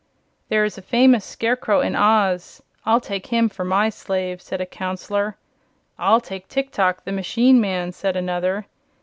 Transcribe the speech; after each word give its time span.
"There 0.49 0.65
is 0.65 0.79
a 0.79 0.81
famous 0.81 1.23
Scarecrow 1.23 1.81
in 1.81 1.95
Oz. 1.95 2.63
I'll 2.87 2.99
take 2.99 3.27
him 3.27 3.49
for 3.49 3.63
my 3.63 3.89
slave," 3.91 4.41
said 4.41 4.59
a 4.59 4.65
counselor. 4.65 5.37
"I'll 5.99 6.19
take 6.19 6.47
Tiktok, 6.47 7.05
the 7.05 7.11
machine 7.11 7.61
man," 7.61 7.91
said 7.91 8.15
another. 8.15 8.65